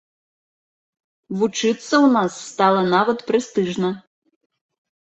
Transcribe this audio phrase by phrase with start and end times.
[1.41, 3.89] Вучыцца ў нас стала нават прэстыжна.